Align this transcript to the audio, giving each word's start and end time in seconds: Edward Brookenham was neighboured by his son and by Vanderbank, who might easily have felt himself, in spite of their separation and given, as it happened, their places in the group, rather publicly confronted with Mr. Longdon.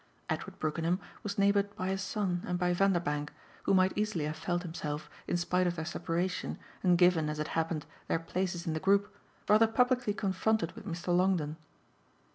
Edward 0.31 0.57
Brookenham 0.57 0.99
was 1.21 1.37
neighboured 1.37 1.75
by 1.75 1.89
his 1.89 2.01
son 2.01 2.43
and 2.47 2.57
by 2.57 2.73
Vanderbank, 2.73 3.29
who 3.65 3.73
might 3.75 3.95
easily 3.95 4.25
have 4.25 4.35
felt 4.35 4.63
himself, 4.63 5.11
in 5.27 5.37
spite 5.37 5.67
of 5.67 5.75
their 5.75 5.85
separation 5.85 6.57
and 6.81 6.97
given, 6.97 7.29
as 7.29 7.37
it 7.37 7.49
happened, 7.49 7.85
their 8.07 8.17
places 8.17 8.65
in 8.65 8.73
the 8.73 8.79
group, 8.79 9.13
rather 9.47 9.67
publicly 9.67 10.15
confronted 10.15 10.71
with 10.71 10.87
Mr. 10.87 11.15
Longdon. 11.15 11.55